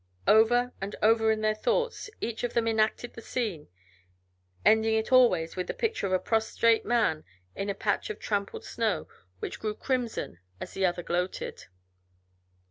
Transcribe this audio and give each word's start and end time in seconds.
Over 0.27 0.73
and 0.81 0.95
over 1.03 1.29
in 1.31 1.41
their 1.41 1.53
thoughts 1.53 2.09
each 2.21 2.43
of 2.43 2.55
them 2.55 2.67
enacted 2.67 3.13
the 3.13 3.21
scene, 3.21 3.67
ending 4.65 4.95
it 4.95 5.11
always 5.11 5.55
with 5.55 5.67
the 5.67 5.75
picture 5.75 6.07
of 6.07 6.11
a 6.11 6.17
prostrate 6.17 6.83
man 6.83 7.23
in 7.55 7.69
a 7.69 7.75
patch 7.75 8.09
of 8.09 8.17
trampled 8.17 8.63
snow 8.65 9.07
which 9.41 9.59
grew 9.59 9.75
crimson 9.75 10.39
as 10.59 10.73
the 10.73 10.87
other 10.87 11.03
gloated. 11.03 11.65